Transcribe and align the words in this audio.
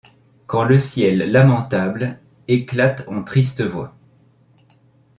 Quand 0.47 0.63
le 0.63 0.79
ciel 0.79 1.19
lamentable 1.31 2.17
éclate 2.47 3.07
en 3.07 3.21
tristes 3.21 3.61
voix; 3.61 3.93